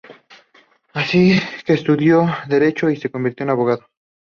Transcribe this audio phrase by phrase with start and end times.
[0.93, 3.87] Así que estudió Derecho y se convirtió en abogado.